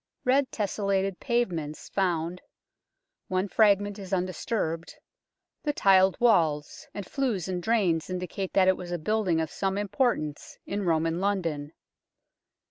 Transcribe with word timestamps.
Red 0.25 0.49
tesselated 0.51 1.19
pavements 1.19 1.87
found 1.87 2.41
one 3.27 3.47
fragment 3.47 3.99
is 3.99 4.11
undisturbed 4.11 4.95
the 5.61 5.73
tiled 5.73 6.17
walls, 6.19 6.87
and 6.91 7.05
flues 7.05 7.47
and 7.47 7.61
drains 7.61 8.09
indicate 8.09 8.53
that 8.53 8.67
it 8.67 8.77
was 8.77 8.91
a 8.91 8.97
building 8.97 9.39
of 9.39 9.51
some 9.51 9.77
import 9.77 10.17
ance 10.17 10.57
in 10.65 10.85
Roman 10.85 11.19
London. 11.19 11.73